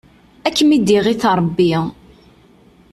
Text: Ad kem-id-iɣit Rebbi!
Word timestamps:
Ad 0.47 0.53
kem-id-iɣit 0.57 1.23
Rebbi! 1.39 1.73